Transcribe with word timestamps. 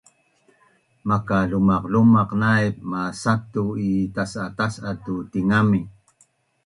Maka 1.09 1.37
lumaqlumaq 1.51 2.29
naip 2.41 2.75
masatu’ 2.91 3.63
i 3.89 3.89
tas’a 4.15 4.43
tas’a 4.57 4.91
tu 5.03 5.15
tingami 5.31 5.81